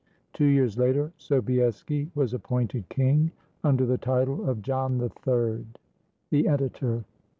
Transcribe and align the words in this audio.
Two 0.33 0.45
years 0.45 0.79
later, 0.79 1.11
Sobieski 1.19 2.09
was 2.15 2.33
appointed 2.33 2.89
king 2.89 3.29
under 3.63 3.85
the 3.85 3.99
title 3.99 4.49
of 4.49 4.63
John 4.63 4.99
III. 4.99 5.63
The 6.31 6.47
Editor. 6.47 7.05